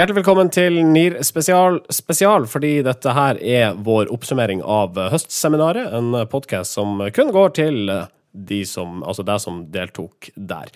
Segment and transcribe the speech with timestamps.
[0.00, 5.90] Hjertelig velkommen til NIR spesial, spesial, fordi dette her er vår oppsummering av høstseminaret.
[5.92, 7.90] En podkast som kun går til
[8.32, 10.70] de som, altså deg som deltok der.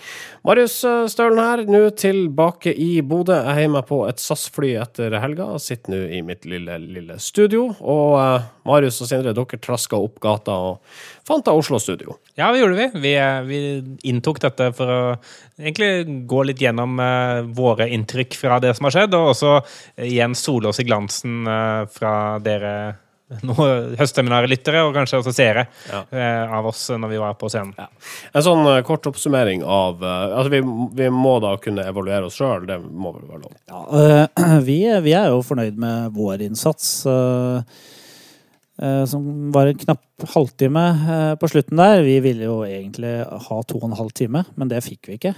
[0.46, 0.80] Marius
[1.12, 3.36] Stølen her, nå tilbake i Bodø.
[3.36, 5.52] Jeg heier meg på et SAS-fly etter helga.
[5.62, 7.68] Sitter nå i mitt lille, lille studio.
[7.80, 12.18] Og eh, Marius og Sindre, dere traska opp gata og fant av Oslo-studio.
[12.34, 13.04] Ja, det gjorde vi.
[13.04, 13.14] vi.
[13.48, 13.62] Vi
[14.10, 15.00] inntok dette for å
[15.60, 19.56] egentlig gå litt gjennom eh, våre inntrykk fra det som har skjedd, og også
[20.02, 21.46] igjen sole oss i glansen
[21.94, 22.74] fra dere
[23.42, 26.02] noen høstseminarlyttere og kanskje også seere ja.
[26.10, 27.74] eh, av oss når vi var på scenen.
[27.78, 27.88] Ja.
[28.34, 30.60] En sånn uh, kort oppsummering av uh, Altså, vi,
[30.98, 33.58] vi, må da kunne evaluere oss sjøl, det må vel være lov?
[33.70, 37.04] Ja, uh, vi, vi, er jo fornøyd med vår innsats.
[38.74, 40.82] som var en knapp halvtime
[41.38, 42.02] på slutten der.
[42.02, 45.34] Vi ville jo egentlig ha to og en halv time, men det fikk vi ikke.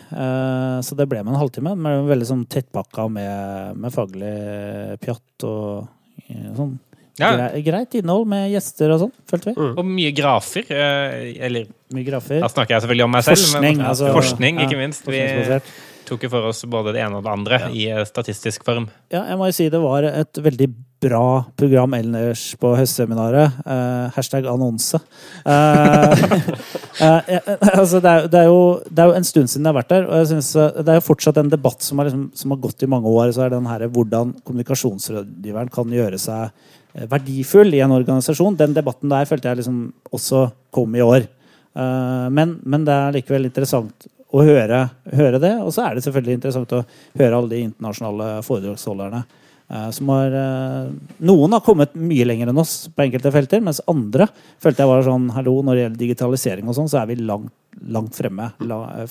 [0.82, 1.74] så det ble med en halvtime.
[1.76, 4.32] Men veldig sånn tettpakka med, med faglig
[5.04, 5.84] pjatt og
[6.56, 6.78] sånn
[7.20, 7.32] ja.
[7.64, 9.56] Greit innhold med gjester og sånn, følte vi.
[9.56, 9.74] Mm.
[9.74, 10.68] Og mye grafer.
[10.68, 12.40] Eh, eller Mye grafer.
[12.42, 13.42] Da snakker jeg selvfølgelig om meg selv.
[13.44, 15.06] Forskning, men, altså, forskning ikke minst.
[15.06, 15.20] Vi
[16.06, 17.70] tok jo for oss både det ene og det andre ja.
[17.70, 18.88] i eh, statistisk form.
[19.12, 20.68] Ja, jeg må jo si det var et veldig
[21.06, 23.58] bra program ellers på høstseminaret.
[23.66, 24.98] Uh, hashtag annonse.
[25.44, 26.14] Uh,
[27.02, 27.20] uh,
[27.80, 29.92] altså det, er, det, er jo, det, er, jo, en stund siden jeg har vært
[29.92, 32.62] der, og jeg synes det er jo fortsatt en debatt som har, liksom, som har
[32.64, 33.34] gått i mange år.
[33.36, 36.72] så er den her, Hvordan kommunikasjonsrådgiveren kan gjøre seg
[37.04, 38.56] verdifull i en organisasjon.
[38.56, 39.80] Den debatten der følte jeg liksom
[40.16, 41.26] også kom i år.
[41.76, 45.54] Eh, men, men det er likevel interessant å høre, høre, det.
[45.62, 46.84] Og så er det selvfølgelig interessant å
[47.18, 49.22] høre alle de internasjonale foredragsholderne.
[49.66, 50.38] Eh, som har,
[51.30, 54.30] noen har kommet mye lenger enn oss på enkelte felter, mens andre
[54.62, 57.52] følte jeg var sånn Hallo, når det gjelder digitalisering og sånn, så er vi langt,
[57.92, 58.50] langt fremme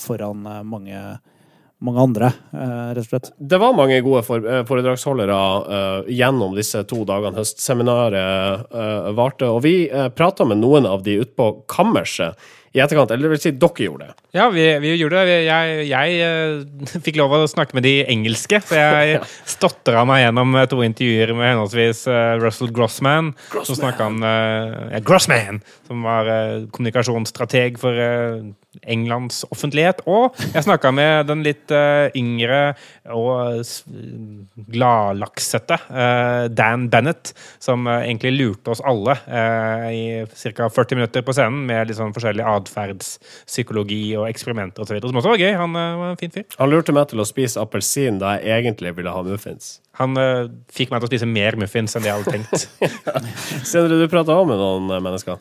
[0.02, 0.98] foran mange
[1.84, 3.32] mange andre, eh, rett og slett.
[3.38, 9.64] Det var mange gode eh, foredragsholdere uh, gjennom disse to dagene høstseminaret uh, varte, og
[9.66, 12.40] vi uh, prata med noen av de ute på kammerset
[12.76, 13.12] i etterkant.
[13.12, 14.16] Eller det vil si, dere gjorde det.
[14.36, 15.38] Ja, vi, vi gjorde det.
[15.48, 19.22] Jeg, jeg fikk lov å snakke med de engelske, så jeg
[19.56, 22.04] stotra meg gjennom to intervjuer med henholdsvis
[22.44, 23.68] Russell Grossman, Grossman.
[23.68, 26.28] som snakka om ja, Grossman, som var
[26.76, 28.04] kommunikasjonsstrateg for
[28.84, 30.02] Englands offentlighet.
[30.10, 32.76] Og jeg snakka med den litt uh, yngre
[33.14, 33.64] og
[34.76, 39.16] gladlaksete uh, Dan Bennett, som uh, egentlig lurte oss alle
[39.96, 40.68] i ca.
[40.70, 45.00] 40 minutter på scenen med litt sånn forskjellig atferdspsykologi og eksperimenter osv.
[45.02, 45.54] Som også var gøy.
[45.60, 46.46] Han var en fin fyr.
[46.60, 49.80] Han lurte meg til å spise appelsin da jeg egentlig ville ha muffins.
[50.02, 50.18] Han
[50.76, 52.66] fikk meg til å spise mer muffins enn det jeg hadde tenkt.
[53.70, 55.40] Sindre, du prata òg med noen mennesker?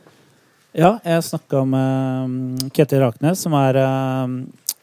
[0.75, 3.77] Ja, jeg snakka med um, Ketil Raknes, som, er,
[4.27, 4.41] um,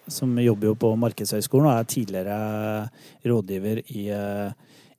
[0.07, 2.37] som jobber jo på Markedshøgskolen og er tidligere
[3.27, 4.53] rådgiver i, uh,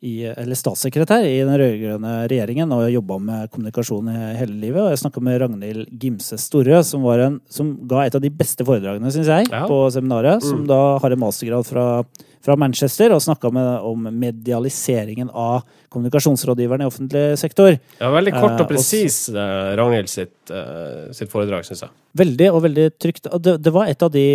[0.04, 4.82] i eller statssekretær i den rød-grønne regjeringen og jobba med kommunikasjon hele livet.
[4.82, 8.66] Og jeg snakka med Ragnhild Gimse Storø, som, en, som, ga et av de beste
[8.68, 9.64] foredragene, syns jeg, ja.
[9.70, 10.44] på seminaret.
[10.44, 10.68] Som mm.
[10.74, 11.86] da har en mastergrad fra,
[12.42, 13.50] fra Manchester og snakka
[13.86, 17.76] om medialiseringen av kommunikasjonsrådgiveren i offentlig sektor.
[18.00, 21.94] Ja, Veldig kort og eh, presis, eh, Ragnhild sitt, uh, sitt foredrag, syns jeg.
[22.18, 23.28] Veldig, og veldig trygt.
[23.44, 24.26] Det, det, var et av de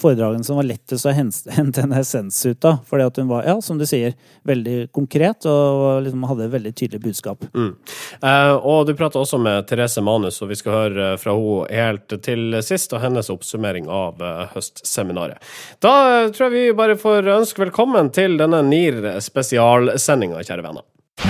[0.00, 2.80] foredragene som var lettest å hente en essens ut av.
[2.88, 4.16] Fordi at hun var, ja, som du sier,
[4.48, 7.46] veldig konkret og liksom hadde et veldig tydelig budskap.
[7.54, 7.72] Mm.
[8.20, 12.16] Eh, og du prater også med Therese Manus, og vi skal høre fra henne helt
[12.24, 14.20] til sist, og hennes oppsummering av
[14.54, 15.40] høstseminaret.
[15.82, 15.94] Da
[16.34, 20.86] tror jeg vi bare får ønske velkommen til denne NIR-spesialsendinga, kjære venner.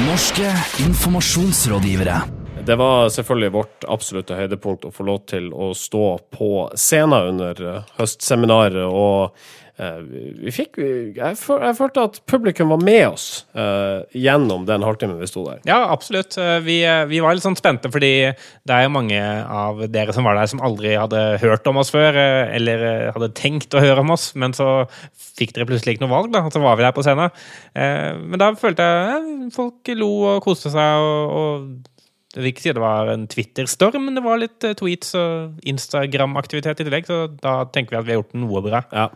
[0.06, 0.52] Norske
[0.87, 2.39] informasjonsrådgivere.
[2.70, 7.64] Det var selvfølgelig vårt absolutte høydepunkt å få lov til å stå på scenen under
[7.66, 8.87] eh, høstseminaret.
[8.87, 9.34] Og
[9.81, 10.00] Eh,
[10.44, 10.76] vi fikk
[11.17, 13.26] jeg, følte at publikum var med oss
[13.56, 15.62] uh, gjennom den halvtimen vi sto der.
[15.69, 16.37] Ja, absolutt.
[16.67, 20.37] Vi, vi, var litt sånn spente, fordi det er jo mange av dere som var
[20.37, 22.84] der, som aldri hadde hørt om oss før, eller
[23.14, 24.84] hadde tenkt å høre om oss, men så
[25.17, 27.32] fikk dere plutselig ikke noe valg, da, og så var vi der på scenen.
[27.72, 32.00] Uh, men da følte jeg uh, folk lo og koste seg, og, og
[32.31, 35.65] jeg vil ikke si det var en Twitter-storm, men det var litt uh, tweets og
[35.67, 37.09] Instagram-aktivitet i tillegg.
[37.09, 38.85] Så da tenker vi at vi har gjort noe bra.
[38.94, 39.09] Ja.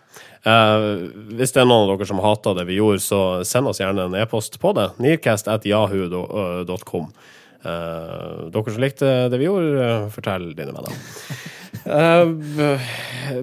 [0.43, 1.07] Uh,
[1.39, 4.09] hvis det er noen av dere som hater det vi gjorde, så send oss gjerne
[4.09, 4.89] en e-post på det.
[4.99, 7.07] Nearcast.jahu.com.
[7.65, 10.95] Uh, eh, dere som likte det vi gjorde, fortell dine venner.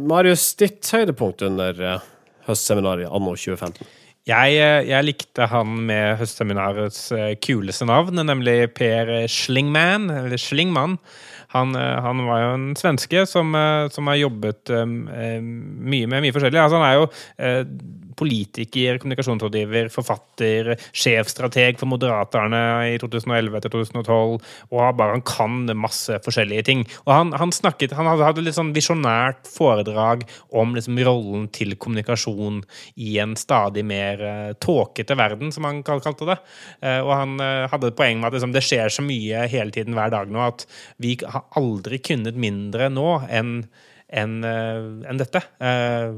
[0.04, 1.74] Marius, ditt høydepunkt under
[2.50, 4.01] høstseminaret anno 2015?
[4.30, 11.00] Jeg, eh, jeg, likte han med høstseminarets eh, kuleste navn, nemlig Per Schlingman, eller Schlingmann.
[11.56, 13.58] Han, eh, han var jo en svenske som,
[13.90, 16.62] som har jobbet mye med mye forskjellig.
[16.62, 17.10] Altså, han er jo
[18.22, 22.62] politiker, kommunikasjonsrådgiver, forfatter, sjefstrateg for Moderaterne
[22.94, 24.38] i 2011 til 2012.
[24.72, 26.86] Og bare han kan masse forskjellige ting.
[27.08, 32.62] Og han, han snakket, han hadde litt sånn visjonært foredrag om liksom rollen til kommunikasjon
[33.02, 36.38] i en stadig mer uh, tåkete verden, som han kalte det.
[36.84, 39.74] Eh, og han eh, hadde et poeng med at liksom, det skjer så mye hele
[39.74, 40.66] tiden hver dag nå at
[41.02, 43.56] vi har aldri kunnet mindre nå enn
[44.12, 45.40] enn, en dette.
[45.64, 46.18] Eh,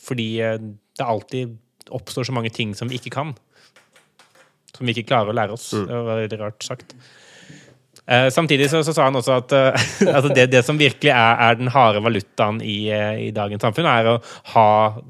[0.00, 0.58] fordi eh,
[0.98, 1.58] det alltid
[1.94, 3.34] oppstår så mange ting som vi ikke kan.
[4.74, 5.70] Som vi ikke klarer å lære oss.
[5.74, 6.96] Det var veldig rart sagt.
[8.06, 9.84] Eh, samtidig så, så sa han også at, uh,
[10.14, 13.88] altså det, det som virkelig er, er den harde valutaen i, uh, i dagens samfunn,
[13.88, 14.16] er å
[14.52, 14.66] ha,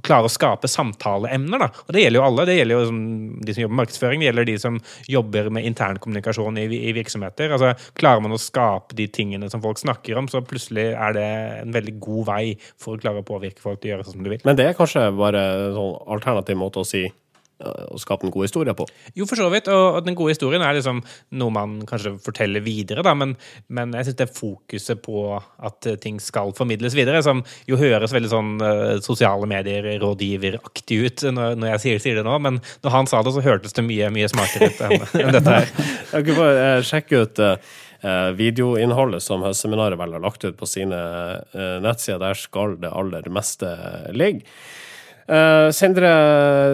[0.06, 1.64] klare å skape samtaleemner.
[1.64, 1.70] Da.
[1.88, 2.46] Og det gjelder jo alle.
[2.46, 3.00] Det gjelder jo som,
[3.40, 4.78] de som jobber med markedsføring, det gjelder de som
[5.10, 7.56] jobber med internkommunikasjon i, i virksomheter.
[7.56, 11.26] Altså, klarer man å skape de tingene som folk snakker om, så plutselig er det
[11.64, 12.44] en veldig god vei
[12.78, 14.46] for å klare å påvirke folk til å gjøre sånn som de vil.
[14.46, 17.08] Men det er kanskje bare en sånn alternativ måte å si
[17.64, 18.86] å skape en god historie på.
[19.16, 19.70] Jo, for så vidt.
[19.72, 21.02] Og den gode historien er liksom
[21.40, 23.36] noe man kanskje forteller videre, da, men,
[23.68, 27.78] men jeg syns det er fokuset på at eh, ting skal formidles videre, som jo
[27.80, 32.60] høres veldig sånn eh, sosiale medier-rådgiveraktig ut når, når jeg sier, sier det nå, men
[32.84, 35.72] når han sa det, så hørtes det mye, mye smartere ut enn, enn dette her.
[36.14, 37.72] Jeg kan bare eh, sjekke ut eh,
[38.04, 41.00] eh, videoinnholdet som Høstseminaret vel har lagt ut på sine
[41.52, 42.20] eh, nettsider.
[42.22, 43.70] Der skal det aller meste
[44.14, 44.46] ligge.
[45.24, 46.10] Eh, Sindre,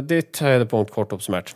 [0.07, 1.53] ditt høydepunkt kort oppsummert.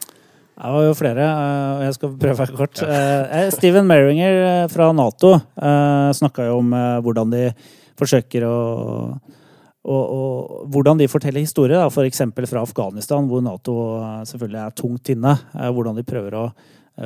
[0.54, 2.82] Det var jo flere, eh, og jeg skal prøve å være kort.
[2.86, 5.34] Eh, Steven Merringer fra Nato
[6.14, 6.70] snakka jo om
[7.02, 7.48] hvordan de
[7.98, 8.58] forsøker å
[9.84, 12.22] og, og hvordan de forteller historier, f.eks.
[12.32, 13.74] For fra Afghanistan, hvor Nato
[14.24, 15.34] selvfølgelig er tungt inne.
[15.52, 16.44] Hvordan de prøver å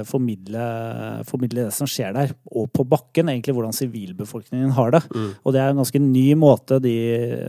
[0.05, 0.63] formidle,
[1.25, 5.03] formidle det som skjer der, og på bakken, egentlig hvordan sivilbefolkningen har det.
[5.43, 6.95] Og det er en ganske ny måte, de,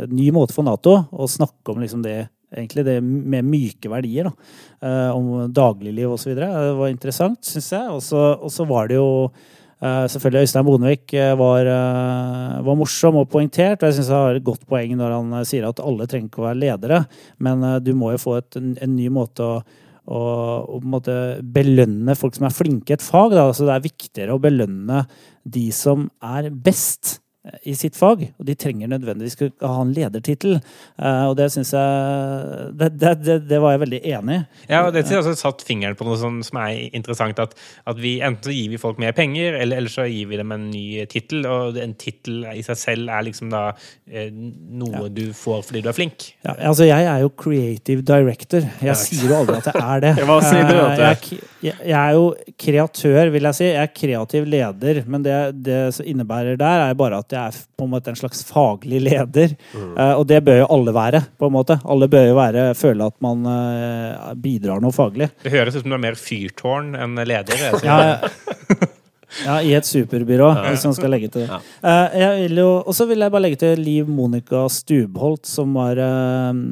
[0.08, 4.58] ny måte for Nato å snakke om liksom det egentlig det med myke verdier, da.
[4.82, 6.34] Eh, om dagligliv osv.
[6.38, 6.50] Det
[6.80, 7.90] var interessant, syns jeg.
[7.94, 13.30] Og så var det jo eh, selvfølgelig Øystein Bonevik eh, var, eh, var morsom og
[13.30, 13.84] poengtert.
[13.84, 16.32] Og jeg syns han har et godt poeng når han eh, sier at alle trenger
[16.32, 17.04] ikke å være ledere,
[17.38, 19.62] men eh, du må jo få et, en, en ny måte å
[20.10, 21.16] og, og på en måte
[21.56, 23.36] belønne folk som er flinke i et fag.
[23.36, 23.46] Da.
[23.48, 25.04] Altså det er viktigere å belønne
[25.46, 27.20] de som er best
[27.64, 30.58] i sitt fag, og de trenger nødvendigvis ikke ha en ledertittel.
[31.00, 34.42] Uh, og det syns jeg det, det, det, var jeg veldig enig i.
[34.70, 37.56] Ja, og det har også satt fingeren på noe sånn som er interessant, at,
[37.90, 40.52] at vi enten så gir vi folk mer penger, eller, eller så gir vi dem
[40.56, 43.64] en ny tittel, og en tittel i seg selv er liksom da
[44.10, 46.30] noe noe du får fordi du er flink.
[46.46, 48.66] Ja, altså jeg er jo creative director.
[48.84, 50.14] Jeg sier jo aldri at jeg er det.
[50.28, 51.04] Hva sier du at du?
[51.04, 52.26] Eh, Jeg, er jeg, jeg er jo
[52.66, 53.68] kreatør, vil jeg si.
[53.70, 55.02] Jeg er kreativ leder.
[55.10, 55.38] Men det
[55.70, 59.02] det som innebærer der, er bare at jeg er på en måte en slags faglig
[59.06, 59.56] leder.
[59.74, 59.96] Mm.
[59.96, 61.80] Eh, og det bør jo alle være, på en måte.
[61.86, 65.30] Alle bør jo være, føle at man eh, bidrar noe faglig.
[65.44, 67.66] Det høres ut som du er mer fyrtårn enn leder.
[67.68, 68.88] Jeg, Ja, ja.
[69.46, 71.60] ja, i et superbyrå, hvis man skal legge til det.
[71.86, 76.64] Eh, jeg og så vil jeg bare legge til Liv Monica Stubholt, som var eh,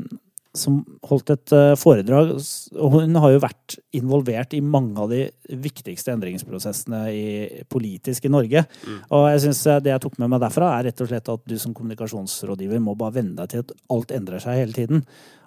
[0.59, 2.33] som holdt et eh, foredrag.
[2.77, 5.23] og Hun har jo vært involvert i mange av de
[5.63, 7.25] viktigste endringsprosessene i,
[7.69, 8.65] politisk i Norge.
[9.13, 11.47] Og jeg synes eh, det jeg tok med meg derfra, er rett og slett at
[11.47, 15.05] du som kommunikasjonsrådgiver må bare venne deg til at alt endrer seg hele tiden.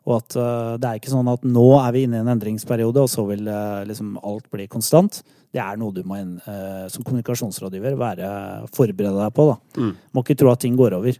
[0.08, 3.02] Og at uh, det er ikke sånn at nå er vi inne i en endringsperiode,
[3.04, 5.20] og så vil uh, liksom alt bli konstant.
[5.52, 8.28] Det er noe du må eh, som kommunikasjonsrådgiver være
[8.70, 9.48] forberede deg på.
[9.50, 9.88] da.
[10.14, 11.16] Må ikke tro at ting går over.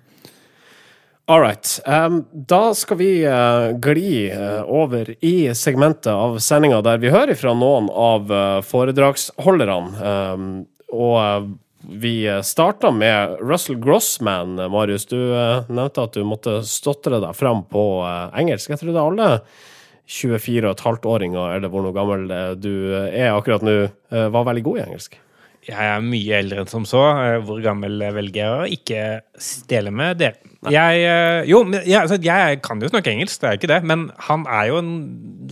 [1.30, 1.80] All right.
[1.86, 7.38] Um, da skal vi uh, gli uh, over i segmentet av sendinga der vi hører
[7.38, 10.08] fra noen av uh, foredragsholderne.
[10.34, 10.48] Um,
[10.90, 11.52] og
[12.02, 14.58] vi starta med Russell Grossman.
[14.74, 15.20] Marius, du
[15.70, 17.84] nevnte at du måtte stotre deg fram på
[18.34, 18.74] engelsk.
[18.74, 19.30] Jeg tror det er alle
[20.10, 22.26] 24,5-åringer, eller hvor noe gammel
[22.58, 22.74] du
[23.06, 23.76] er akkurat nå,
[24.10, 25.20] var veldig god i engelsk.
[25.70, 27.06] jeg er mye eldre enn som så.
[27.46, 30.49] Hvor gammel velger jeg å ikke dele med dere?
[30.68, 34.10] Jeg, eh, jo, jeg, altså, jeg kan jo snakke engelsk, det er ikke det, men
[34.26, 34.90] han er jo en,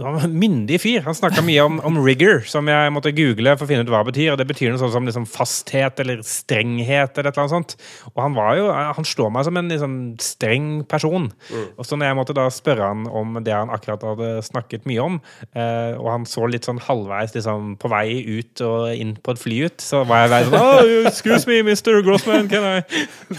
[0.04, 1.00] en myndig fyr.
[1.06, 4.02] Han snakka mye om, om rigor, som jeg måtte google for å finne ut hva
[4.02, 4.34] det betyr.
[4.34, 7.74] og Det betyr noe sånt som liksom fasthet eller strenghet eller et eller annet sånt.
[8.12, 11.30] Og han var jo, han slår meg som en liksom, streng person.
[11.78, 15.08] Og så når jeg måtte da spørre han om det han akkurat hadde snakket mye
[15.08, 15.18] om,
[15.54, 19.42] eh, og han så litt sånn halvveis liksom, på vei ut og inn på et
[19.42, 22.02] fly ut, så var jeg veldig sånn oh, Excuse me, Mr.
[22.04, 22.78] Grossman, can I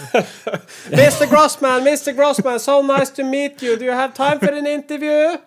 [0.98, 1.30] Mr.
[1.30, 2.14] Grossman, Mr.
[2.16, 3.76] Grossman, so nice to meet you.
[3.78, 5.38] Do you have time for an interview?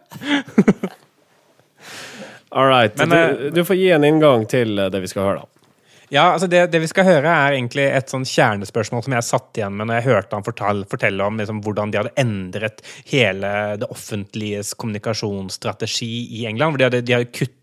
[2.51, 2.99] All right.
[2.99, 5.49] Men, du, eh, du får gi en inngang til eh, det vi skal høre, da.
[6.13, 9.57] Ja, altså det, det, vi skal høre, er egentlig et sånn kjernespørsmål som jeg satt
[9.57, 13.53] igjen med når jeg hørte han fortelle, fortelle om liksom, hvordan de hadde endret hele
[13.81, 16.75] det offentliges kommunikasjonsstrategi i England.
[16.75, 17.62] hvor De hadde, de hadde kuttet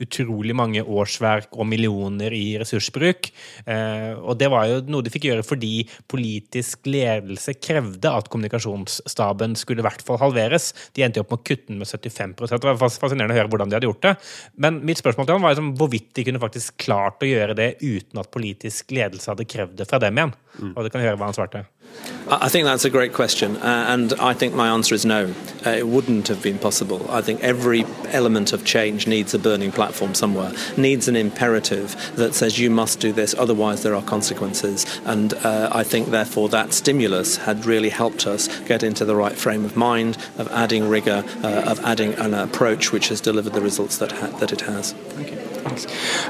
[0.00, 3.30] utrolig mange årsverk og millioner i ressursbruk.
[3.66, 9.56] Eh, og det var jo noe de fikk gjøre fordi politisk ledelse krevde at kommunikasjonsstaben
[9.58, 10.70] skulle i hvert fall halveres.
[10.96, 13.72] De endte opp med å kutte den med 75% Det var fascinerende å høre hvordan
[13.72, 14.14] de hadde gjort det.
[14.60, 17.72] Men mitt spørsmål til han var liksom, hvorvidt de kunne faktisk klart å gjøre det
[17.82, 20.36] uten at politisk ledelse hadde krevd det fra dem igjen.
[20.60, 20.72] Mm.
[20.74, 21.66] Og du kan høre hva han svarte.
[22.28, 25.34] I think that's a great question, uh, and I think my answer is no.
[25.66, 27.04] Uh, it wouldn't have been possible.
[27.10, 32.34] I think every element of change needs a burning platform somewhere, needs an imperative that
[32.34, 34.86] says you must do this, otherwise there are consequences.
[35.04, 39.36] And uh, I think, therefore, that stimulus had really helped us get into the right
[39.36, 43.60] frame of mind, of adding rigour, uh, of adding an approach which has delivered the
[43.60, 44.92] results that, ha- that it has.
[44.92, 45.49] Thank you.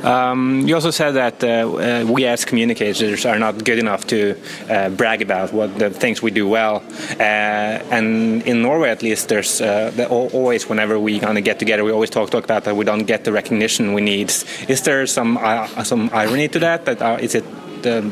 [0.05, 4.37] Um, you also said that uh, uh, we as communicators are not good enough to
[4.69, 6.83] uh, brag about what the things we do well.
[7.19, 11.85] Uh, and in Norway, at least, there's uh, always whenever we kind of get together,
[11.85, 14.31] we always talk talk about that we don't get the recognition we need.
[14.69, 16.85] Is there some uh, some irony to that?
[16.85, 17.45] That is it?
[17.87, 18.11] Um,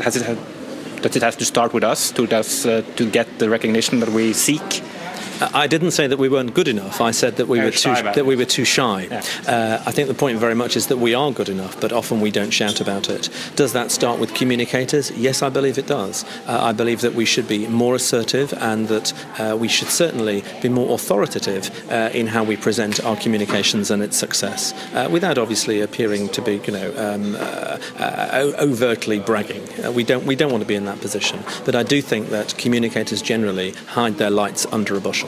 [0.00, 0.38] has it
[1.02, 4.32] does it have to start with us to us to get the recognition that we
[4.32, 4.82] seek?
[5.40, 7.00] I didn't say that we weren't good enough.
[7.00, 9.02] I said that we were too that we were too shy.
[9.10, 9.22] Yeah.
[9.46, 12.20] Uh, I think the point very much is that we are good enough, but often
[12.20, 13.28] we don't shout about it.
[13.56, 15.10] Does that start with communicators?
[15.12, 16.24] Yes, I believe it does.
[16.46, 20.42] Uh, I believe that we should be more assertive and that uh, we should certainly
[20.62, 25.38] be more authoritative uh, in how we present our communications and its success, uh, without
[25.38, 29.62] obviously appearing to be, you know, um, uh, overtly bragging.
[29.94, 31.38] we don't we don't want to be in that position.
[31.64, 35.27] But I do think that communicators generally hide their lights under a bushel.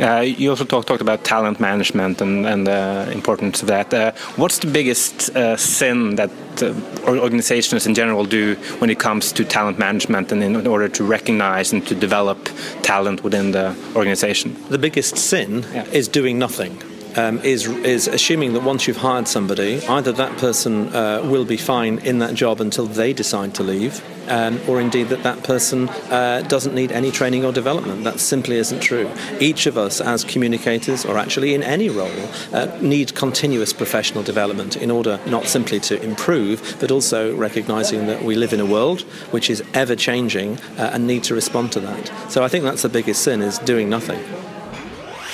[0.00, 3.92] Uh, you also talk, talked about talent management and, and the importance of that.
[3.92, 6.30] Uh, what's the biggest uh, sin that
[6.62, 6.72] uh,
[7.06, 11.04] organizations in general do when it comes to talent management and in, in order to
[11.04, 12.48] recognize and to develop
[12.82, 14.56] talent within the organization?
[14.68, 15.84] The biggest sin yeah.
[15.86, 16.80] is doing nothing.
[17.18, 21.56] Um, is is assuming that once you've hired somebody, either that person uh, will be
[21.56, 25.88] fine in that job until they decide to leave, um, or indeed that that person
[25.88, 28.04] uh, doesn't need any training or development.
[28.04, 29.10] That simply isn't true.
[29.40, 34.76] Each of us, as communicators, or actually in any role, uh, need continuous professional development
[34.76, 39.00] in order not simply to improve, but also recognizing that we live in a world
[39.32, 42.30] which is ever changing uh, and need to respond to that.
[42.30, 44.20] So I think that's the biggest sin: is doing nothing.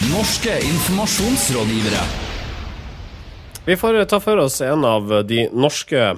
[0.03, 2.03] Norske informasjonsrådgivere.
[3.67, 6.17] Vi får ta for oss en av de norske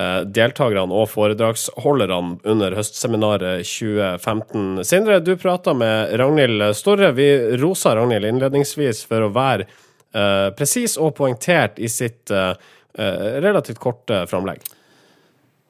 [0.00, 4.84] Eh, deltakerne og foredragsholderne under høstseminaret 2015.
[4.86, 7.10] Sindre, du prata med Ragnhild Storre.
[7.16, 7.26] Vi
[7.58, 9.66] rosa Ragnhild innledningsvis for å være
[10.14, 12.54] uh, presis og poengtert i sitt uh,
[13.42, 14.62] relativt korte framlegg.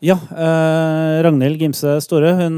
[0.01, 2.55] Ja, eh, Ragnhild Gimse Store hun,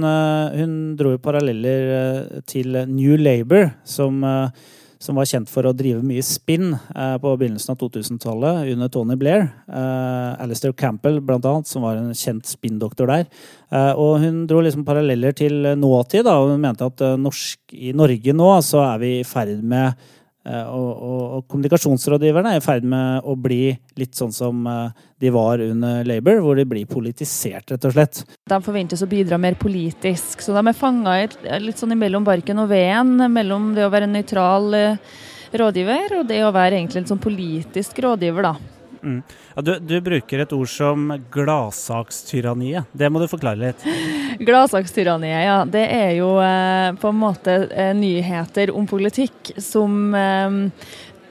[0.55, 4.69] hun dro jo paralleller til New Labour, som eh,
[5.03, 9.17] som var kjent for å drive mye spinn eh, på begynnelsen av 2000-tallet under Tony
[9.19, 9.49] Blair.
[9.67, 13.27] Eh, Alistair Campbell, blant annet, som var en kjent spinndoktor der.
[13.73, 16.31] Eh, og hun dro liksom paralleller til nåtid.
[16.31, 19.99] Og hun mente at norsk, i Norge nå så er vi i ferd med
[20.43, 25.31] og, og, og, kommunikasjonsrådgiverne er i ferd med å bli litt sånn som eh, de
[25.31, 28.23] var under Labour, hvor de blir politisert, rett og slett.
[28.51, 31.15] De forventes å bidra mer politisk, så de er fanga
[31.63, 33.23] litt sånn imellom barken og veden.
[33.31, 35.17] Mellom det å være en nøytral eh,
[35.63, 38.82] rådgiver og det å være egentlig en sånn politisk rådgiver, da.
[39.03, 39.23] Mm.
[39.55, 42.91] Ja, du, du, bruker et ord som gladsakstyranniet.
[42.93, 43.87] Det må du forklare litt.
[44.47, 45.57] Gladsakstyranniet, ja.
[45.67, 50.61] Det er jo eh, på en måte eh, nyheter om politikk som eh,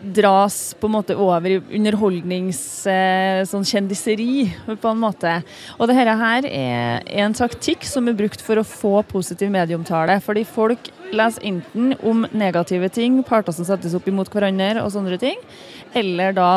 [0.02, 2.62] dras på en måte over i underholdnings...
[2.90, 3.66] Eh, sånn
[4.82, 5.32] på en måte.
[5.78, 6.12] Og det her
[6.46, 6.48] er
[7.24, 10.20] en taktikk som er brukt for å få positiv medieomtale.
[10.24, 15.20] Fordi folk leser enten om negative ting, parter som settes opp imot hverandre og sånne
[15.22, 15.40] ting,
[15.98, 16.50] eller da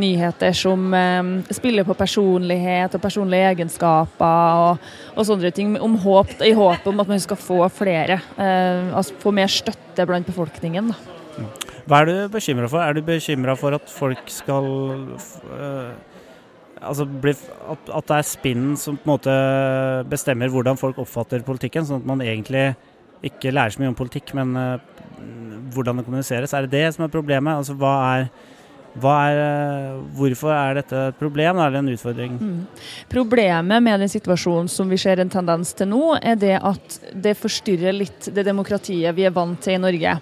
[0.00, 6.36] nyheter som eh, spiller på personlighet og personlige egenskaper og, og sånne ting, om håp,
[6.46, 10.92] i håp om at man skal få flere, eh, altså få mer støtte blant befolkningen.
[10.94, 11.19] Da.
[11.90, 12.84] Hva er du bekymra for?
[12.84, 14.68] Er du bekymra for at folk skal
[15.58, 15.88] øh,
[16.78, 19.34] altså bli, at, at, det er spinnen som på en måte
[20.10, 22.68] bestemmer hvordan folk oppfatter politikken, sånn at man egentlig
[23.26, 24.78] ikke lærer så mye om politikk, men øh,
[25.74, 26.54] hvordan det kommuniseres?
[26.54, 27.58] Er det det som er problemet?
[27.58, 28.30] Altså hva er
[28.90, 32.38] er, hvorfor er dette et problem, eller en utfordring?
[32.40, 32.62] Mm.
[33.08, 37.36] Problemet med den situasjonen som vi ser en tendens til nå, er det at det
[37.38, 40.16] forstyrrer litt det demokratiet vi er vant til i Norge.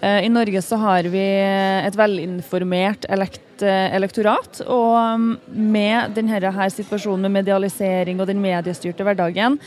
[0.00, 4.62] I Norge så har vi et velinformert elekt, elektorat.
[4.64, 9.58] Og mm, med denne her situasjonen med medialisering og den mediestyrte hverdagen,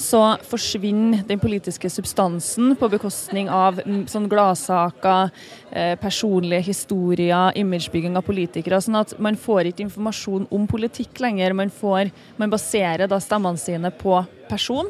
[0.00, 5.30] så forsvinner den politiske substansen på bekostning av mm, sånn gladsaker,
[6.00, 8.80] personlige historier, imagebygging av politikere.
[8.80, 11.52] sånn at man får ikke informasjon om politikk lenger.
[11.52, 12.10] Man, får,
[12.40, 14.88] man baserer da stemmene sine på person.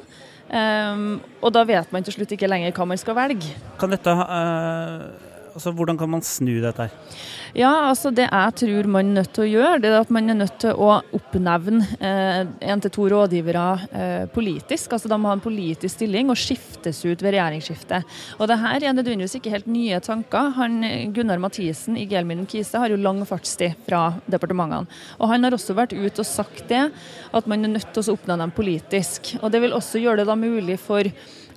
[0.55, 3.57] Um, og da vet man til slutt ikke lenger hva man skal velge.
[3.81, 7.19] Kan dette, uh, altså, hvordan kan man snu dette her?
[7.55, 10.31] Ja, altså Det jeg tror man er nødt til å gjøre, det er at man
[10.31, 14.93] er nødt til å oppnevne én eh, til to rådgivere eh, politisk.
[14.93, 18.17] altså De må ha en politisk stilling og skiftes ut ved regjeringsskiftet.
[18.41, 20.51] Og det her er nødvendigvis ikke helt nye tanker.
[20.59, 20.81] Han,
[21.15, 24.91] Gunnar Mathisen i Gelminen Kise har jo lang fartstid fra departementene.
[25.21, 26.89] Og Han har også vært ute og sagt det,
[27.35, 29.37] at man er nødt til å oppnevne dem politisk.
[29.43, 31.07] Og Det vil også gjøre det da mulig for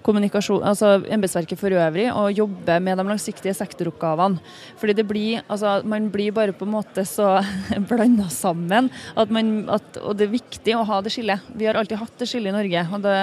[0.07, 4.39] kommunikasjon, altså embetsverket for øvrig å jobbe med de langsiktige sektoroppgavene.
[4.79, 7.37] Fordi det blir, altså Man blir bare på en måte så
[7.89, 8.89] blanda sammen.
[9.15, 11.47] At man, at, og det er viktig å ha det skillet.
[11.57, 12.85] Vi har alltid hatt det skillet i Norge.
[12.93, 13.17] Og, det,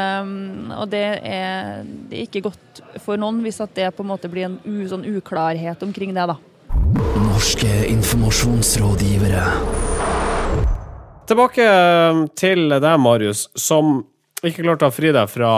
[0.78, 4.30] og det, er, det, er, ikke godt for noen hvis at det på en måte
[4.30, 6.28] blir en u, sånn uklarhet omkring det.
[6.30, 6.38] da.
[7.24, 9.44] Norske informasjonsrådgivere.
[11.24, 11.68] Tilbake
[12.36, 14.02] til deg, Marius, som
[14.44, 15.50] ikke klarte å fri deg fra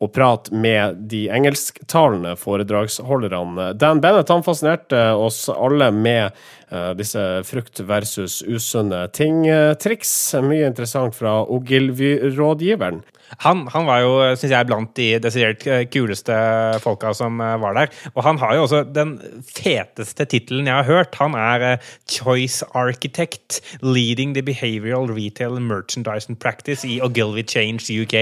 [0.00, 3.72] og prate med de engelsktalende foredragsholderne.
[3.76, 6.32] Dan Bennett han fascinerte oss alle med
[6.72, 10.14] uh, disse frukt versus usunne ting-triks.
[10.46, 13.02] Mye interessant fra Ogilvy-rådgiveren.
[13.38, 16.34] Han, han, var jo, synes jeg, blant de desidert kuleste
[16.82, 17.92] folka som eh, var der.
[18.14, 19.14] Og han har jo også den
[19.46, 21.18] feteste tittelen jeg har hørt.
[21.20, 27.86] Han er eh, Choice Architect, Leading the Behavioral Retail Merchandise and Practice i Ogilvy Change
[28.02, 28.16] UK.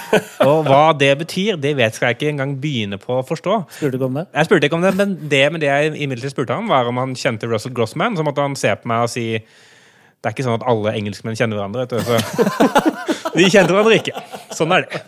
[0.48, 3.58] Og hva det betyr, det vet jeg ikke engang begynne på å forstå.
[3.78, 4.26] Spurte du om det?
[4.34, 7.00] Jeg spurte ikke om det, men det, men det jeg imidlertid spurte ham, var om
[7.00, 8.18] han kjente Russell Grossman.
[8.18, 9.26] Så måtte han se på meg og si
[10.22, 11.82] det er ikke sånn at alle engelskmenn kjenner hverandre.
[11.82, 14.20] vet Så de kjente hverandre ikke.
[14.56, 15.00] Sånn er det.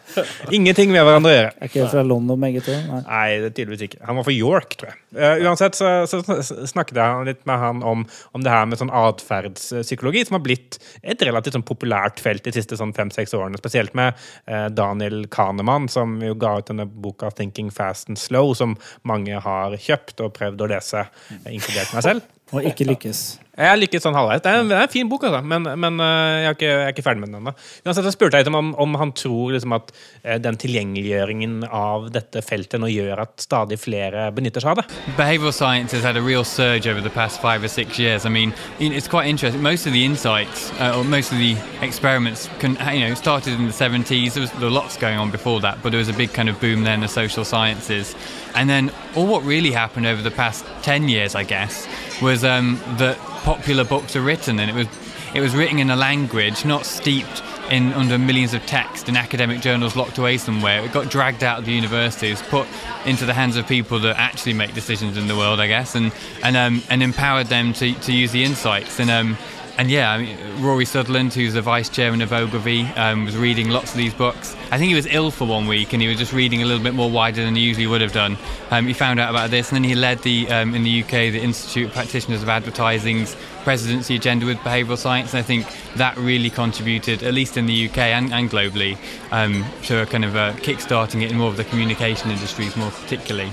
[0.54, 1.52] Ingenting med hverandre å gjøre.
[1.58, 2.74] Er ikke fra London begge to?
[2.74, 3.00] Nei.
[3.06, 4.00] Nei, det er tydeligvis ikke.
[4.08, 5.00] Han var fra York, tror jeg.
[5.14, 6.20] Uh, uansett så, så,
[6.66, 8.04] snakket jeg litt med han om,
[8.34, 12.54] om det her med sånn atferdspsykologi, som har blitt et relativt sånn populært felt de
[12.56, 13.60] siste sånn fem-seks årene.
[13.60, 14.16] Spesielt med
[14.50, 19.40] uh, Daniel Kahneman, som jo ga ut denne boka 'Thinking Fast and Slow', som mange
[19.44, 21.06] har kjøpt og prøvd å lese,
[21.50, 22.30] inkludert meg selv.
[22.54, 23.24] Og ikke lykkes.
[23.54, 24.40] Jeg lykkes sånn halvveis.
[24.42, 25.38] Det, det, er en fin bok, altså.
[25.46, 26.06] men, men uh,
[26.42, 27.52] jeg, er ikke, jeg, er ikke, ferdig med den ennå.
[27.86, 32.82] Uansett spurte jeg om, om han tror liksom, at uh, den tilgjengeliggjøringen av dette feltet
[32.82, 34.98] nå gjør at stadig flere benytter seg av det.
[35.14, 38.26] Behavioral science has had a real surge over the past five or six years.
[38.26, 39.62] I mean, it's quite interesting.
[39.62, 43.66] Most of the insights, uh, or most of the experiments, can, you know, started in
[43.66, 44.34] the 70s.
[44.34, 46.48] There was, there was lots going on before that, but there was a big kind
[46.48, 48.16] of boom then in the social sciences.
[48.54, 51.86] And then all what really happened over the past 10 years, I guess,
[52.24, 54.88] was um, that popular books are written, and it was
[55.34, 59.60] it was written in a language not steeped in under millions of text in academic
[59.60, 60.84] journals locked away somewhere.
[60.84, 62.66] It got dragged out of the universities, put
[63.04, 66.12] into the hands of people that actually make decisions in the world, I guess, and
[66.42, 68.98] and um, and empowered them to, to use the insights.
[68.98, 69.36] And um,
[69.76, 73.70] and yeah, I mean, Rory Sutherland, who's the vice chairman of Ogilvy, um, was reading
[73.70, 74.54] lots of these books.
[74.70, 76.82] I think he was ill for one week, and he was just reading a little
[76.82, 78.38] bit more wider than he usually would have done.
[78.70, 81.10] Um, he found out about this, and then he led the um, in the UK
[81.10, 86.16] the Institute of Practitioners of Advertising's presidency agenda with behavioural science, and I think that
[86.16, 88.96] really contributed, at least in the UK and, and globally,
[89.32, 92.90] um, to a kind of uh, kick-starting it in more of the communication industries, more
[92.90, 93.50] particularly.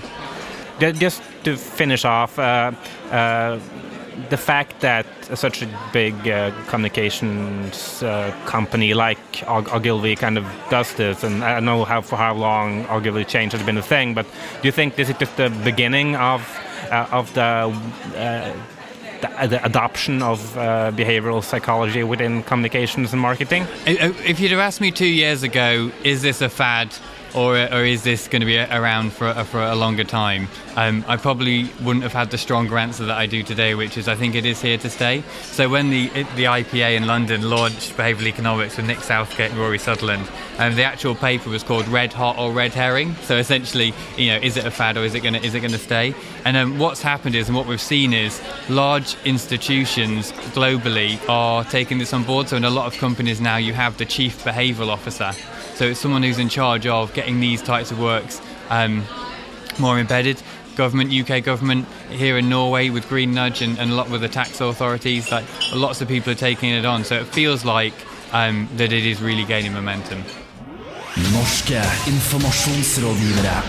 [0.80, 2.38] Just to finish off.
[2.38, 2.72] Uh,
[3.10, 3.60] uh,
[4.30, 10.94] the fact that such a big uh, communications uh, company like Ogilvy kind of does
[10.96, 14.14] this, and I don't know how for how long Ogilvy change has been a thing,
[14.14, 14.26] but
[14.62, 16.42] do you think this is just the beginning of
[16.92, 18.54] uh, of the, uh,
[19.22, 23.66] the, the adoption of uh, behavioral psychology within communications and marketing?
[23.86, 26.94] If you'd have asked me two years ago, is this a fad?
[27.36, 30.48] Or, or is this going to be around for, for a longer time?
[30.76, 34.08] Um, I probably wouldn't have had the stronger answer that I do today, which is
[34.08, 35.24] I think it is here to stay.
[35.44, 39.80] So when the the IPA in London launched behavioural economics with Nick Southgate and Rory
[39.80, 43.16] Sutherland, um, the actual paper was called Red Hot or Red Herring.
[43.24, 45.60] So essentially, you know, is it a fad or is it going to is it
[45.60, 46.14] going to stay?
[46.46, 51.98] And um, what's happened is, and what we've seen is, large institutions globally are taking
[51.98, 52.48] this on board.
[52.48, 55.34] So in a lot of companies now, you have the chief behavioural officer
[55.82, 58.40] so it's someone who's in charge of getting these types of works
[58.70, 59.04] um,
[59.80, 60.40] more embedded.
[60.76, 64.30] Government, UK government here in Norway with Green Nudge and, and a lot with the
[64.30, 67.04] tax authorities, like lots of people are taking it on.
[67.04, 67.96] So it feels like
[68.32, 70.24] um, that it is really gaining momentum.
[71.34, 73.64] Norske informasjonsrådgivere.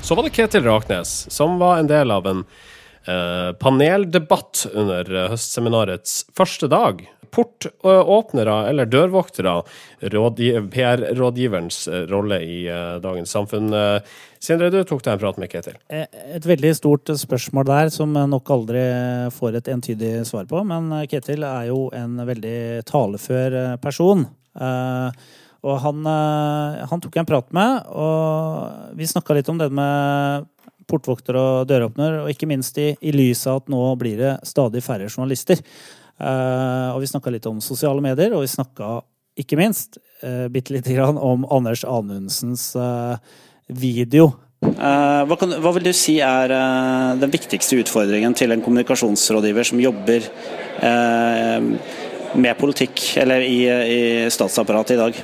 [0.00, 2.44] Så var det Ketil Raknes, som var en del av en
[3.04, 7.04] eh, paneldebatt under eh, høstseminarets første dag.
[7.34, 9.56] Portåpnere eller dørvoktere,
[10.14, 13.72] rådgiv- PR-rådgiverens eh, rolle i eh, dagens samfunn.
[13.74, 15.78] Eh, Sindre, du tok deg en prat med Ketil.
[15.90, 18.82] Et veldig stort spørsmål der som nok aldri
[19.32, 20.60] får et entydig svar på.
[20.68, 24.26] Men Ketil er jo en veldig talefør person.
[25.64, 30.44] Og han, han tok jeg en prat med, og vi snakka litt om det med
[30.92, 34.84] portvokter og døråpner, og ikke minst i, i lys av at nå blir det stadig
[34.84, 35.64] færre journalister.
[36.20, 39.00] Eh, og vi snakka litt om sosiale medier, og vi snakka
[39.40, 43.16] ikke minst uh, bitte lite grann om Anders Anundsens eh,
[43.66, 44.30] video.
[44.64, 46.54] Eh, hva, kan, hva vil du si er
[47.18, 50.28] den viktigste utfordringen til en kommunikasjonsrådgiver som jobber
[50.86, 51.66] eh,
[52.34, 54.00] med politikk, eller i, i
[54.32, 55.18] statsapparatet i dag?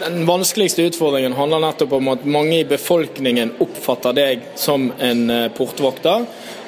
[0.00, 6.24] Den vanskeligste utfordringen handler nettopp om at mange i befolkningen oppfatter deg som en portvokter.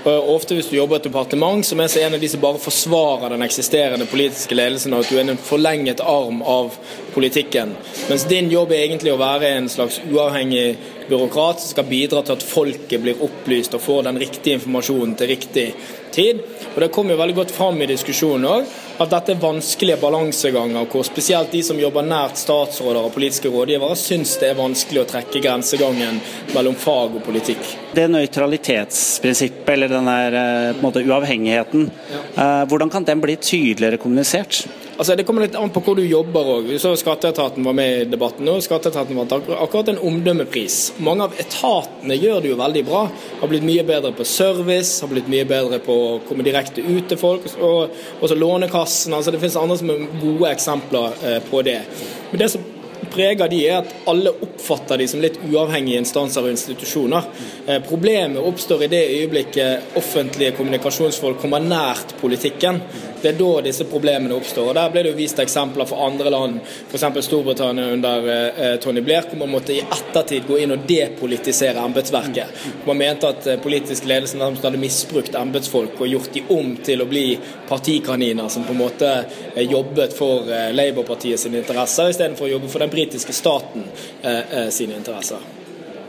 [0.07, 3.33] Ofte hvis du jobber i et departement, som er en av de som bare forsvarer
[3.35, 6.77] den eksisterende politiske ledelsen, og at du er en forlenget arm av
[7.15, 7.73] politikken.
[8.07, 10.77] Mens din jobb er egentlig å være en slags uavhengig
[11.09, 15.33] byråkrat som skal bidra til at folket blir opplyst og får den riktige informasjonen til
[15.33, 15.67] riktig
[16.15, 16.43] tid.
[16.75, 20.87] Og Det kom jo veldig godt fram i diskusjonen òg, at dette er vanskelige balanseganger,
[20.91, 25.09] hvor spesielt de som jobber nært statsråder og politiske rådgivere, syns det er vanskelig å
[25.11, 26.21] trekke grensegangen
[26.55, 27.63] mellom fag og politikk.
[27.97, 32.49] Det nøytralitetsprinsippet, eller den der eh, måte uavhengigheten, ja.
[32.69, 34.65] hvordan kan den bli tydeligere kommunisert?
[34.97, 36.71] Altså, Det kommer litt an på hvor du jobber òg.
[36.81, 38.57] Skatteetaten var med i debatten nå.
[38.65, 40.97] Skatteetaten vant akkurat en omdømmepris.
[41.05, 43.03] Mange av etatene gjør det jo veldig bra.
[43.43, 47.11] Har blitt mye bedre på service, har blitt mye bedre på å komme direkte ut
[47.11, 47.45] til folk.
[47.61, 48.39] Og også
[48.87, 49.15] Lånekassen.
[49.15, 51.83] altså Det finnes andre som er gode eksempler eh, på det.
[52.31, 52.63] Men det som
[53.11, 57.27] preger de, er at alle oppfatter de som litt uavhengige instanser og institusjoner.
[57.67, 62.81] Eh, problemet oppstår i det øyeblikket offentlige kommunikasjonsfolk kommer nært politikken.
[63.27, 64.69] Det er da disse problemene oppstår.
[64.71, 67.07] og Der ble det jo vist eksempler fra andre land, f.eks.
[67.27, 72.63] Storbritannia under eh, Tony Blair, hvor man måtte i ettertid gå inn og depolitisere embetsverket.
[72.87, 77.11] Man mente at eh, politisk ledelse hadde misbrukt embetsfolk og gjort de om til å
[77.11, 77.27] bli
[77.67, 82.71] partikaniner som på en måte eh, jobbet for eh, Labour-partiet sine interesser, istedenfor å jobbe
[82.71, 83.91] for den britiske staten
[84.23, 85.56] eh, eh, sine interesser.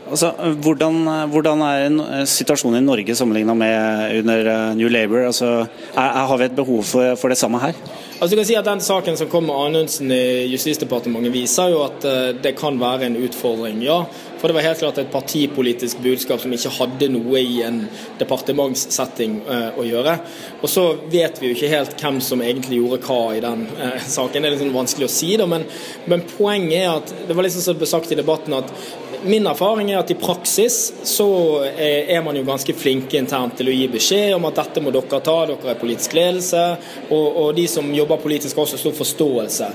[0.08, 0.30] Altså,
[0.64, 5.26] hvordan, hvordan er situasjonen i Norge sammenligna med under eh, New Labour?
[5.28, 5.50] Altså,
[5.94, 7.76] er, er, har vi et behov for, for det samme her?
[8.18, 11.84] Altså du kan si at Den saken som kom med Anundsen i Justisdepartementet, viser jo
[11.84, 13.82] at eh, det kan være en utfordring.
[13.84, 14.00] ja.
[14.38, 17.80] For det var helt klart et partipolitisk budskap som ikke hadde noe i en
[18.20, 20.14] departementssetting eh, å gjøre.
[20.62, 23.98] Og så vet vi jo ikke helt hvem som egentlig gjorde hva i den eh,
[24.02, 24.42] saken.
[24.42, 25.66] Det er litt sånn vanskelig å si, da, men,
[26.10, 28.74] men poenget er at det var liksom som det ble sagt i debatten at
[29.22, 31.26] Min erfaring er at i praksis så
[31.66, 34.92] eh, er man jo ganske flinke internt til å gi beskjed om at dette må
[34.94, 36.60] dere ta, dere er politisk ledelse,
[37.08, 39.70] og, og de som jobber politisk har også stor forståelse.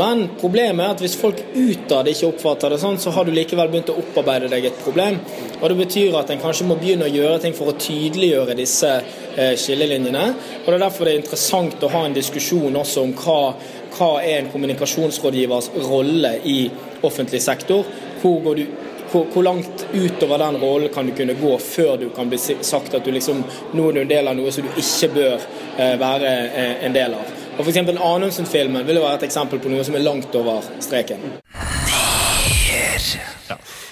[0.00, 3.70] Men problemet er at hvis folk utad ikke oppfatter det sånn, så har du likevel
[3.70, 5.20] begynt å opparbeide deg et problem.
[5.60, 8.92] Og det betyr at en kanskje må begynne å gjøre ting for å tydeliggjøre disse
[8.98, 10.26] eh, skillelinjene.
[10.64, 13.40] Og det er derfor det er interessant å ha en diskusjon også om hva,
[13.94, 16.60] hva er en kommunikasjonsrådgivers rolle i
[17.06, 17.86] offentlig sektor.
[18.18, 22.08] Hvor går du hvor, hvor, langt utover den rollen kan du kunne gå før du
[22.14, 23.42] kan bli sagt at du liksom,
[23.72, 25.36] nå er du en del av noe som du ikke bør
[25.78, 27.36] eh, være eh, en del av.
[27.58, 27.80] Og F.eks.
[27.96, 31.24] Anundsen-filmen vil jo være et eksempel på noe som er langt over streken.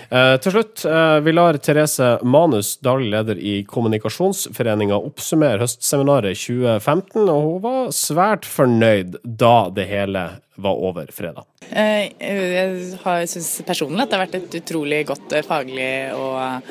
[0.08, 7.26] Eh, til slutt, eh, vi lar Therese Manus, daglig leder i Kommunikasjonsforeninga, oppsummere høstseminaret 2015,
[7.26, 11.44] og hun var svært fornøyd da det hele var over fredag.
[11.70, 16.62] Eh, Jeg syns personlig at det har vært et utrolig godt eh, faglig og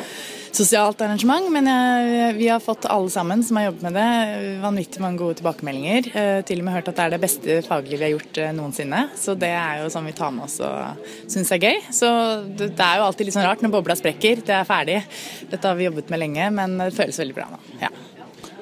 [0.55, 1.49] sosialt arrangement.
[1.51, 1.67] Men
[2.37, 4.05] vi har fått alle sammen som har jobbet med det,
[4.63, 6.09] vanvittig mange gode tilbakemeldinger.
[6.15, 9.03] Eh, Til og med hørt at det er det beste faglige vi har gjort noensinne.
[9.19, 11.77] Så det er jo sånn vi tar med oss og syns er gøy.
[11.91, 12.09] Så
[12.55, 14.45] det er jo alltid litt sånn rart når bobla sprekker.
[14.47, 15.01] Det er ferdig.
[15.51, 17.61] Dette har vi jobbet med lenge, men det føles veldig bra nå.
[17.83, 17.91] Ja.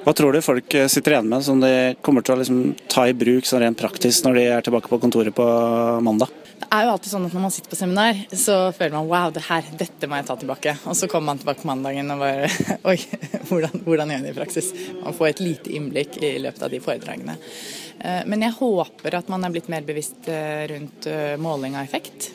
[0.04, 3.06] Hva tror du folk eh, sitter igjen med som de kommer til å liksom ta
[3.08, 5.46] i bruk sånn rent praktisk når de er tilbake på kontoret på
[6.04, 6.34] mandag?
[6.64, 9.32] Det er jo alltid sånn at når man sitter på seminar, så føler man wow,
[9.36, 10.74] det her, dette må jeg ta tilbake.
[10.90, 12.50] Og så kommer man tilbake på mandagen og bare
[12.92, 12.98] oi,
[13.48, 14.70] hvordan, hvordan gjør jeg det i praksis?
[15.00, 17.38] Man får et lite innblikk i løpet av de foredragene.
[18.04, 21.08] Eh, Men jeg håper at man er blitt mer bevisst eh, rundt
[21.40, 22.32] måling av effekt.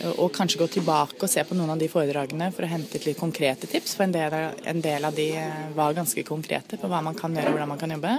[0.00, 3.00] Eh, Og kanskje gå tilbake og se på noen av de foredragene for å hente
[3.04, 3.94] litt konkrete tips.
[3.98, 7.14] For en del, av- en del av de eh, var ganske konkrete på hva man
[7.18, 8.16] kan gjøre og hvordan man kan jobbe.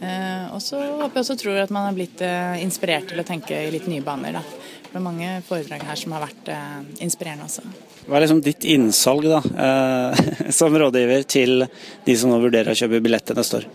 [0.00, 2.20] Eh, Og så håper jeg også tror at man har blitt
[2.62, 4.32] inspirert til å tenke i litt nye baner.
[4.40, 4.42] Da.
[4.90, 7.62] Det er mange foredrag her som har vært eh, inspirerende også.
[8.08, 11.66] Hva er liksom ditt innsalg da, eh, som rådgiver til
[12.06, 13.68] de som nå vurderer å kjøpe billett til neste år?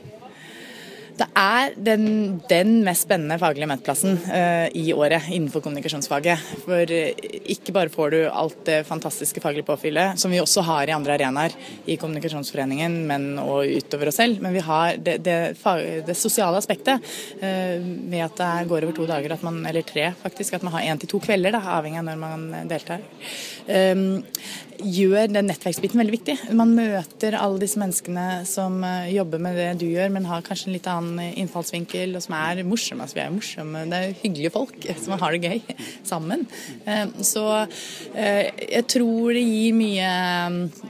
[1.15, 2.05] Det er den,
[2.49, 6.41] den, mest spennende faglige møteplassen uh, i året innenfor kommunikasjonsfaget.
[6.63, 10.87] For uh, ikke bare får du alt det fantastiske faglige påfyllet, som vi også har
[10.87, 11.55] i andre arenaer
[11.91, 15.37] i Kommunikasjonsforeningen, men og utover oss selv, men vi har det, det,
[16.07, 17.03] det sosiale aspektet
[17.43, 20.87] uh, med at det går over to dager, man, eller tre faktisk, at man har
[20.87, 23.03] én til to kvelder, da, avhengig av når man deltar.
[23.67, 24.23] Um,
[24.75, 26.35] gjør den nettverksbiten veldig viktig.
[26.55, 30.75] Man møter alle disse menneskene som jobber med det du gjør, men har kanskje en
[30.75, 33.05] litt annen innfallsvinkel, og som er morsomme.
[33.05, 35.75] Altså, vi er morsomme, det er hyggelige folk som har det gøy
[36.11, 36.45] sammen.
[36.85, 37.45] Eh, så
[38.13, 40.11] eh, jeg tror det gir mye,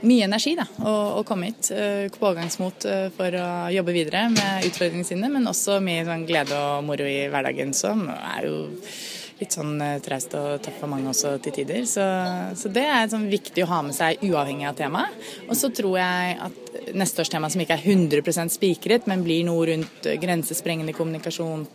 [0.02, 1.72] mye energi da, å, å, komme hit.
[1.74, 6.86] Eh, pågangsmot for å jobbe videre med utfordringene sine, men også mye sånn glede og
[6.86, 8.56] moro i hverdagen, som er jo
[9.40, 11.84] litt sånn traust og tøff for mange også til tider.
[11.88, 12.04] Så,
[12.56, 15.26] så det er sånn viktig å ha med seg uavhengig av temaet.
[15.46, 19.44] Og så tror jeg at neste års tema som ikke er 100% spikret, men blir
[19.46, 21.66] noe rundt grensesprengende kommunikasjon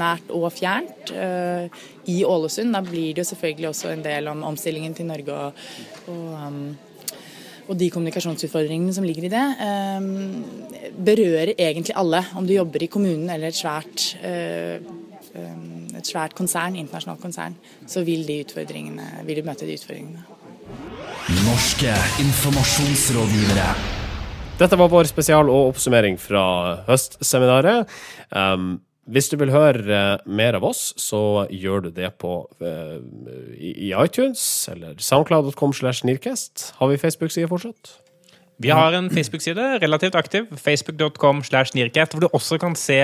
[0.00, 1.66] nært og fjernt uh,
[2.10, 2.74] i Ålesund.
[2.76, 5.66] Da blir det jo selvfølgelig også en del om omstillingen til Norge og,
[6.12, 6.62] og, um,
[7.70, 9.44] og de kommunikasjonsutfordringene som ligger i det.
[9.64, 16.34] Um, berører egentlig alle, om du jobber i kommunen eller et svært uh, et svært
[16.38, 17.56] konsern, internasjonalt konsern,
[17.88, 20.24] så vil, de utfordringene, vil du møte de utfordringene.
[21.44, 23.70] Norske informasjonsrådgivere.
[24.60, 26.42] Dette var vår spesial og oppsummering fra
[26.88, 27.88] høstseminaret.
[28.34, 32.98] Um, hvis du vil høre uh, mer av oss, så gjør du det på uh,
[33.56, 36.74] i, i, iTunes eller soundcloud.com slash nearcast.
[36.78, 37.96] Har vi Facebook-side fortsatt?
[38.60, 40.50] Vi har en Facebook-side, relativt aktiv.
[40.60, 42.98] Facebook.com slash nearcast, hvor du også kan se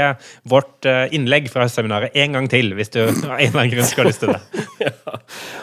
[0.45, 3.89] vårt uh, innlegg fra høstseminaret en gang til, hvis du av en eller annen grunn
[3.89, 4.67] skal ha lyst til det.
[4.87, 5.17] ja.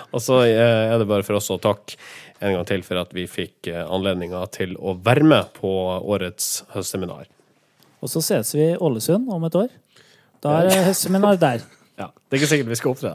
[0.09, 1.99] Og så er det bare for oss å takke
[2.43, 5.69] en gang til for at vi fikk eh, anledninga til å være med på
[6.01, 7.29] årets høstseminar.
[8.03, 9.69] Og så ses vi i Ålesund om et år.
[10.43, 11.63] Da er det høstseminar der.
[11.93, 13.09] Ja, Det er ikke sikkert vi skal opptre.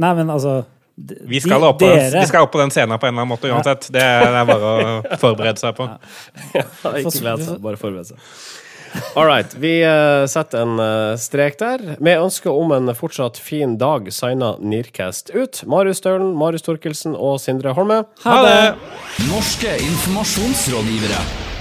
[0.00, 0.62] Nei, men altså
[1.20, 3.88] vi skal, opp vi skal opp på den scenen på en eller annen måte uansett.
[3.92, 5.88] Det er bare å forberede seg på.
[6.54, 6.66] Ja,
[6.98, 8.26] ikke glede seg, bare forberede seg.
[9.14, 9.54] All right.
[9.56, 11.84] Vi uh, setter en uh, strek der.
[12.00, 15.62] Med ønske om en fortsatt fin dag signa Nearcast ut.
[15.66, 18.02] Marius Stølen, Marius Torkelsen og Sindre Holme.
[18.26, 18.60] Ha det!
[19.30, 21.51] Norske informasjonsrådgivere.